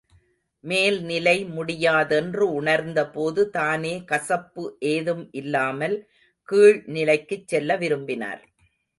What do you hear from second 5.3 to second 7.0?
இல்லாமல், கீழ்